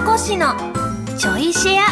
[0.00, 1.82] まこのちょいシェア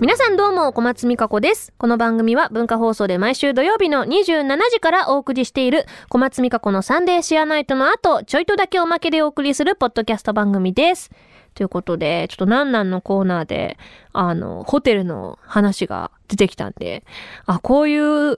[0.00, 1.72] 皆さんどうも、小松美香子です。
[1.78, 11.10] この番組は文化放送で毎週土曜日の27時からお送りしている小松美香子のサンデーシェアナイトの後、ちょいとだけおまけでお送りするポッドキャスト番組です。
[11.54, 13.78] ということで、ちょっとなんなんのコーナーで、
[14.12, 17.02] あの、ホテルの話が出てきたんで、
[17.46, 18.36] あ、こういう、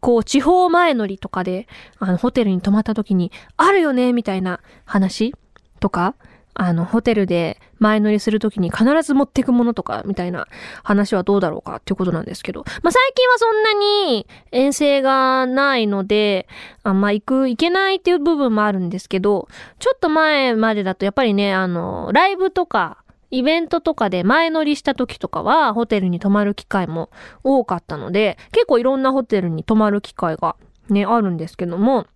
[0.00, 1.68] こう、地方前乗りとかで、
[1.98, 5.34] あの、ホテルに泊まった時に、あるよね、みたいな話
[5.80, 6.14] とか、
[6.54, 10.46] あの、ホテルで前乗りするときに必ず持っていくものとか、みたいな
[10.82, 12.64] 話はどうだろうかっていうことなんですけど。
[12.82, 16.46] まあ、最近はそんなに遠征がないので、
[16.82, 22.98] あんま、行く、行けないっていう部分もあるんですけど、ちょっと前までだとやっぱりね、あの、ライブとか、
[23.30, 27.08] イベントとかで前乗りした時とかは、ホテルに泊まる機会も
[27.42, 30.56] 多かったので、結構いろんなホテルに泊まる機会が
[30.90, 32.06] ね、あるんですけども、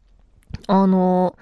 [0.66, 1.36] あの、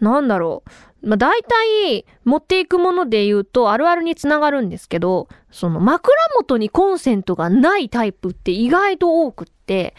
[0.00, 0.70] なんだろう。
[1.02, 9.94] まあ、大体、持っていくもので言うと、あるあるにつながるんですけど、その枕元にコンセントがないタイプって意外と多くって、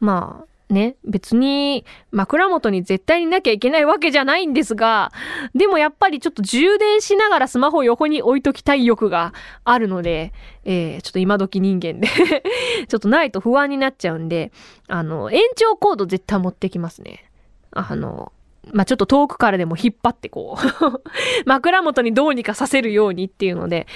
[0.00, 5.12] まあ、ね、別に枕元に絶対になきゃいけないわけじゃないんですが、
[5.54, 10.32] でもやっぱりちょっと充電しながらスマホを横に置いときたい欲があるので、
[10.64, 12.08] えー、ちょっと今時人間で
[12.88, 14.50] ちょっとないと不安になっちゃうんで、
[14.88, 17.30] あの、延長コード絶対持ってきますね。
[17.70, 18.32] あの、
[18.72, 21.02] まあ、ちょっと遠くからでも引っ張ってこう
[21.46, 23.86] 枕元にどうにかさせるようにっていうので、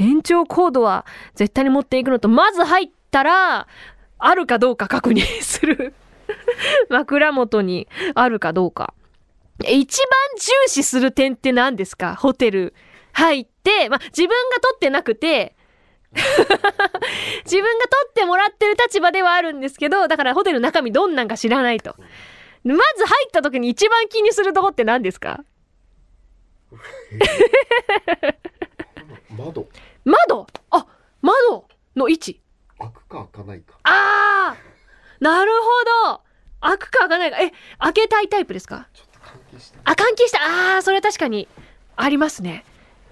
[0.00, 3.68] 延長コードは絶対に持っていくのと、まず入ったら、
[4.18, 5.94] あるかどうか確認する。
[6.90, 8.94] 枕元にあるかどうか。
[9.68, 12.16] 一番重視する点って何ですか？
[12.16, 12.74] ホテル
[13.12, 15.54] 入って、まあ、自分が取ってなくて、
[16.12, 16.54] 自分が
[17.44, 17.62] 取
[18.08, 21.94] ってもらってる立場ではあるんですけど、だからホテルの中身どんなんか知らないと。
[22.74, 25.44] まず入った時に一番気にするとこって何ですか？
[29.36, 29.68] 窓。
[30.04, 30.46] 窓。
[30.70, 30.86] あ
[31.22, 32.40] 窓の位置。
[32.78, 33.74] 開くか開かないか。
[33.84, 35.68] あーなるほ
[36.12, 36.20] ど。
[36.60, 37.40] 開くか開かないか。
[37.40, 38.88] え開けたいタイプですか？
[38.92, 40.38] ちょっと換気してあ換気した。
[40.76, 41.48] あーそれは確かに
[41.96, 42.64] ありますね。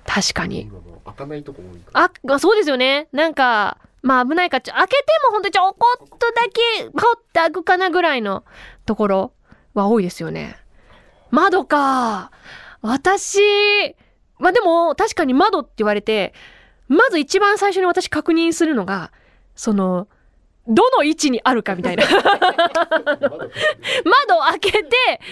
[0.07, 0.71] 確かに。
[1.05, 2.05] 開かないとこ多いから。
[2.07, 3.09] あまあそうですよね。
[3.13, 8.45] なんかまあ危ないか開けてもほんとちょこっとだけパッて開くかなぐらいの
[8.85, 9.33] ところ
[9.75, 10.57] は多いですよね
[11.31, 12.31] 窓か
[12.81, 13.41] 私
[14.39, 16.35] まあでも確かに窓って言われて
[16.89, 19.13] まず一番最初に私確認するのが
[19.55, 20.09] その
[20.67, 22.21] どの位置にあるかみたいな窓
[23.19, 24.89] 窓開けて、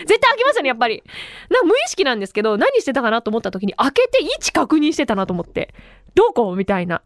[0.07, 1.03] 絶対開けますよね、やっぱり。
[1.49, 5.75] なんか無意識なんですけど、何してたかなと思った時に、開けて位置確認してたなと思って。
[6.15, 7.01] どこみたいな。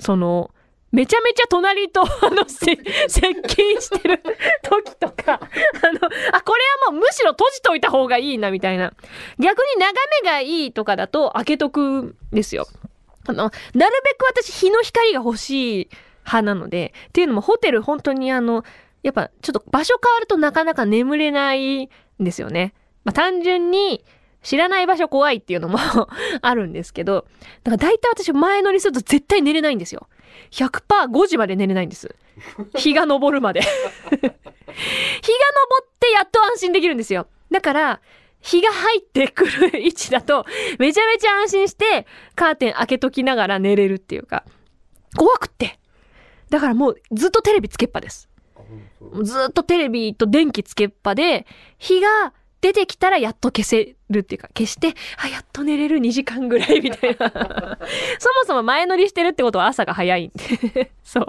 [0.00, 0.50] その、
[0.90, 4.22] めちゃめちゃ隣と、あの、せ接近してる
[4.62, 5.40] 時とか、あの、
[6.32, 8.92] あ、これはもうむしろ閉じといた方がいいな、みたいな。
[9.38, 9.92] 逆に眺
[10.22, 12.66] めがいいとかだと開けとくんですよ。
[13.26, 15.88] あの、なるべく私日の光が欲しい
[16.24, 18.64] 派なので、っていうのもホテル本当にあの、
[19.02, 21.88] やっぱちょっと場所変わるとなかなか眠れないん
[22.18, 22.74] ですよね。
[23.04, 24.04] まあ単純に
[24.42, 25.78] 知らない場所怖いっていうのも
[26.42, 27.26] あるんですけど、
[27.64, 30.08] だから大体私前乗りすると絶対寝れないんですよ。
[30.50, 32.14] 100%、5時まで寝れないんです。
[32.76, 33.60] 日が昇るまで。
[33.62, 34.30] 日が昇っ
[35.98, 37.28] てやっと安心できるんですよ。
[37.50, 38.00] だから、
[38.40, 40.44] 日が入ってくる位置だと、
[40.78, 44.44] めちゃめちゃ安心して、カーテン開けときながら寝れるっていうか、
[45.16, 45.78] 怖くって。
[46.50, 48.28] だからもうずっとテレビつけっぱです。
[49.22, 51.46] ずっとテレビと電気つけっぱで、
[51.78, 52.32] 日が
[52.66, 57.28] 出てきたらやっと消せるっていうか、消して、あ、やっと寝れる2時間ぐらいみたいな。
[58.18, 60.32] そもそも前乗りしてるってことは朝が早いん
[60.74, 60.90] で。
[61.04, 61.26] そう。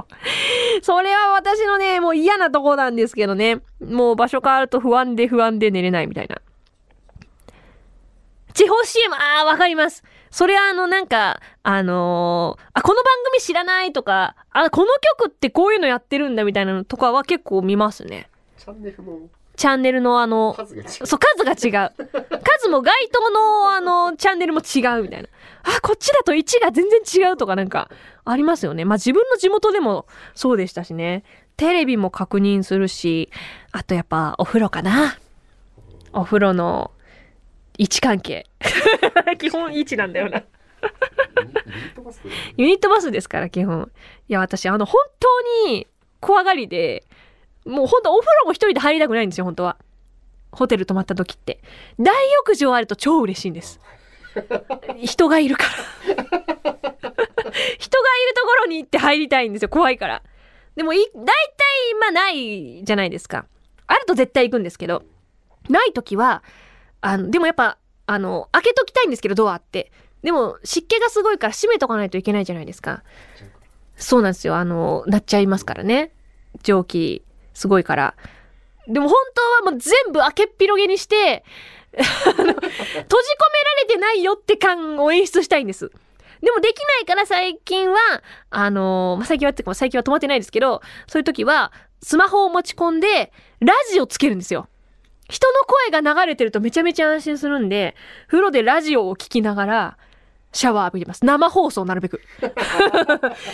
[0.81, 3.61] それは私のね、もう嫌なとこなんですけどね。
[3.79, 6.41] もう場所変わると不安で不安で寝れないみたいな。
[8.55, 10.03] 地方 CM、ああ、わかります。
[10.31, 14.87] それはあの、なんか、あのーあ、この番組知らないとか、あ、この
[15.19, 18.27] 曲ってこういうのやってるんだみたいなのとかは結構見ますね。
[18.57, 19.19] チャンネルの
[19.57, 21.91] チャンネルのあの、数が違うそう、数が違う。
[22.43, 25.27] 数も該当のあの、チャンネルも違うみたいな。
[25.63, 27.89] あ、こっちだと1が全然違うとかなんか、
[28.23, 28.85] ありますよね。
[28.85, 30.05] まあ自分の地元でも
[30.35, 31.23] そうでしたしね。
[31.57, 33.31] テレビも確認するし、
[33.71, 35.17] あとやっぱお風呂かな。
[36.13, 36.91] お風呂の
[37.79, 38.45] 位置関係。
[39.39, 40.43] 基本位置なんだよな。
[41.37, 42.21] ユニユニットバス？
[42.57, 43.91] ユニットバスですから、基本。
[44.29, 45.87] いや、私、あの、本当に
[46.19, 47.03] 怖がりで、
[47.67, 49.77] もう本当お風呂も一人で入りたくないんですよ、本当は。
[50.51, 51.61] ホテル泊まった時って。
[51.99, 53.79] 大浴場あると超嬉しいんです。
[55.03, 55.69] 人がいるから。
[56.09, 56.23] 人が
[56.65, 60.23] いるところに行って入りたいんですよ、怖いから。
[60.75, 61.33] でもい、大体、
[61.99, 63.45] まあないじゃないですか。
[63.87, 65.03] あると絶対行くんですけど、
[65.69, 66.43] ない時は、
[67.01, 69.91] あの、でもやっぱ、あの、開けときたいんですけど、ドアって。
[70.23, 73.03] でも湿気がすごいから閉めとかないといけないじゃないですか。
[73.95, 74.55] そうなんですよ。
[74.55, 76.11] あの、なっちゃいますからね。
[76.63, 77.23] 蒸気、
[77.57, 78.15] すごいから。
[78.87, 79.15] でも本
[79.61, 81.43] 当はもう全部開けっぴろげにして、
[81.91, 82.53] 閉じ込めら
[83.81, 85.91] れてないよって感を演出したいんです。
[86.41, 87.97] でもできないから最近は、
[88.51, 91.71] あのまあ、最近はってか最近は止まってないですけど、そういう時は
[92.03, 94.69] スマホを持ち込んで、ラジオつけるんですよ。
[95.27, 97.95] 人の声が流れてるとめちゃめちゃ安心するんで、
[98.27, 99.97] 風呂でラジオを聞きながら、
[100.53, 101.25] シャワー浴びてます。
[101.25, 102.21] 生放送なるべく。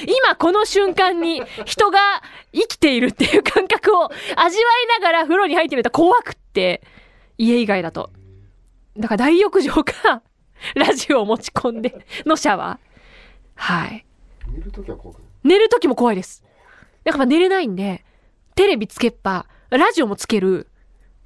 [0.07, 1.99] 今この瞬間に人が
[2.53, 4.55] 生きているっていう感覚を味わい
[5.01, 6.81] ながら風呂に入ってみると怖くって、
[7.37, 8.11] 家以外だと。
[8.97, 10.21] だから大浴場か、
[10.75, 12.93] ラジオを持ち込んでのシャワー。
[13.55, 14.05] はい。
[14.51, 15.27] 寝るときは怖くない？
[15.43, 16.43] 寝る時も怖いです。
[17.03, 18.05] だから寝れないんで、
[18.55, 20.69] テレビつけっぱ、ラジオもつける。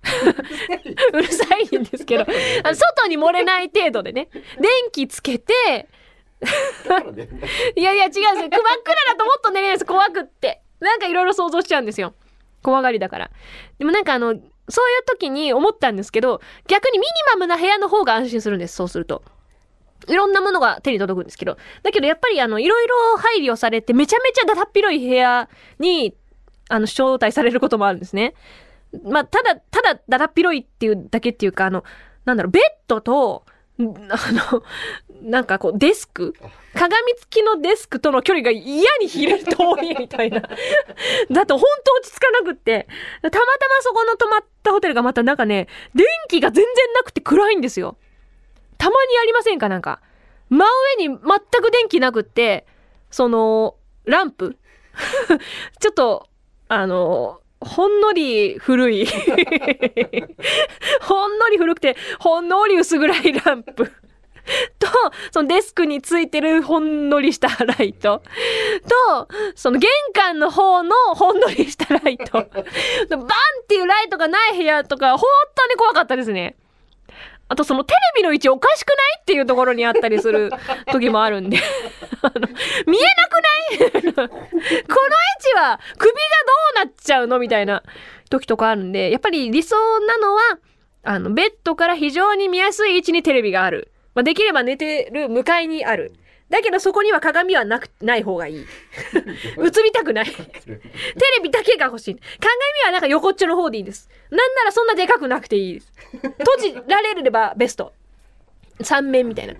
[1.14, 2.26] うるさいんですけど、
[2.74, 5.88] 外に漏れない程度でね、電気つけて、
[7.76, 8.24] いやいや違うんですよ。
[8.42, 9.86] 真っ暗だともっと寝れないです。
[9.86, 10.62] 怖くって。
[10.80, 12.14] なんかいろいろ想像しちゃうんですよ。
[12.62, 13.32] 怖がりだから。
[13.80, 18.76] でもなんかあの、そういう時に思ったんですけど、逆にミニマムな部屋の方が安心するんです。
[18.76, 19.24] そうすると。
[20.08, 21.58] いろんなものが手に届くんですけど。
[21.84, 25.50] だけどやっぱりあの、いろいろ配慮されて、めちゃめちゃだだっ広い部屋
[25.80, 26.16] に、
[26.70, 28.36] あの、招待されることもあるんですね。
[29.04, 31.84] まあ、ただ、ただだだっ広いっていうだけっていうか、あの、
[32.26, 33.46] なんだろう、ベッドと、
[33.80, 34.64] あの、
[35.22, 36.34] なんかこう、デスク
[36.74, 40.42] 鏡付きのデスクとの距離が嫌に広い遠いみたいな。
[40.42, 42.88] だと本当落ち着かなくって。
[43.22, 43.46] たまたま
[43.82, 47.98] そこの泊まったホテルがまたなんかね、電気が全然なくて暗いんですよ。
[48.78, 50.02] たまにありませんかなんか。
[50.50, 50.66] 真
[51.00, 51.18] 上に全
[51.62, 52.66] く電気なくって、
[53.12, 54.58] その、ランプ
[55.80, 56.30] ちょっと、
[56.68, 59.06] あの、ほんのり古い。
[61.02, 63.92] ほんのり古くて、ほんのり薄暗いランプ。
[64.80, 64.88] と、
[65.32, 68.22] そのデスクについてるほんのりしたライト。
[69.10, 72.32] と、その玄関の方のほんのりしたライト。
[72.44, 73.28] バンっ
[73.68, 76.56] ていうライトがない部屋とか、本当に怖かったですね。
[77.50, 80.52] あとそのテレビの位置おかしくないっていうところにあったりする
[80.92, 81.58] 時もあるんで。
[82.22, 82.48] あの
[82.88, 84.14] 見えなくない？
[84.14, 86.18] この位置は首が
[86.76, 87.40] どうなっちゃうの？
[87.40, 87.84] みたいな
[88.30, 90.42] 時とかあるんで、やっぱり理想なのは、
[91.04, 93.92] あの、ベッドから非常に見やすい位置にテレビがある。
[94.16, 96.12] まあ、できれば寝てる向かいにある。
[96.50, 98.58] だけどそこには鏡はなく、ない方がいい。
[98.64, 100.26] 映りたくない。
[100.26, 100.46] テレ
[101.44, 102.16] ビだけが欲しい。
[102.16, 102.26] 鏡
[102.86, 104.10] はなんか横っちょの方でいいです。
[104.32, 105.94] なんならそんなでかくなくていいです。
[106.12, 107.94] 閉じられればベスト。
[108.82, 109.54] 三面みたいな。
[109.54, 109.58] ん？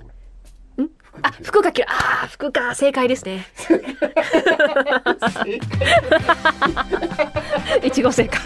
[1.24, 1.90] あ、服かける。
[1.90, 2.76] ああ、服か。
[2.76, 3.48] 正解ですね。
[7.84, 8.40] いちご正解。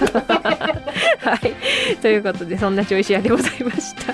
[1.19, 1.97] はい。
[1.97, 4.13] ということで、そんなちょいシェアでございました。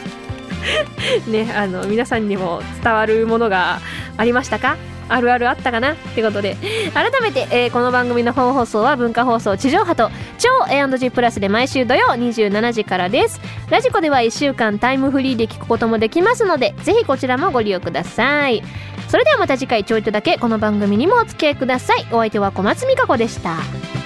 [1.30, 3.80] ね、あの、皆さんにも伝わるものが
[4.18, 4.76] ありましたか？
[5.10, 6.58] あるあるあったかなってことで、
[6.94, 13.40] 改めて、えーこの番組の本放送は文化放送地上波と超 A&G プラスで毎週土曜27時からです。
[13.70, 18.64] ラジコでは1週間タイムフリーで聞くこともできますので、ぜひこちらもご利用ください。
[19.08, 22.06] それではまた次回ちょいとだけこの番組にもお付き合いください。
[22.12, 23.97] お相手は小松美香子でした。